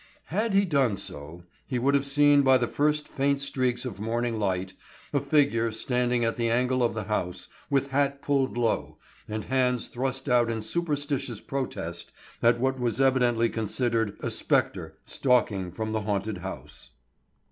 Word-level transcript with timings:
Had 0.33 0.55
he 0.55 0.65
done 0.65 0.97
so, 0.97 1.43
he 1.67 1.77
would 1.77 1.93
have 1.93 2.07
seen 2.07 2.41
by 2.41 2.57
the 2.57 2.65
first 2.67 3.07
faint 3.07 3.39
streaks 3.39 3.85
of 3.85 3.99
morning 3.99 4.39
light, 4.39 4.73
a 5.13 5.19
figure 5.19 5.71
standing 5.71 6.25
at 6.25 6.37
the 6.37 6.49
angle 6.49 6.81
of 6.81 6.95
the 6.95 7.03
house, 7.03 7.49
with 7.69 7.91
hat 7.91 8.19
pulled 8.23 8.57
low, 8.57 8.97
and 9.27 9.45
hands 9.45 9.89
thrust 9.89 10.27
out 10.27 10.49
in 10.49 10.63
superstitious 10.63 11.39
protest 11.39 12.11
at 12.41 12.59
what 12.59 12.79
was 12.79 12.99
evidently 12.99 13.47
considered 13.47 14.17
a 14.21 14.31
spectre 14.31 14.97
stalking 15.05 15.71
from 15.71 15.91
the 15.91 16.01
haunted 16.01 16.39
house. 16.39 16.93